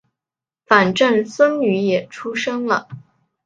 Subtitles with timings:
[0.65, 2.87] 反正孙女也出生了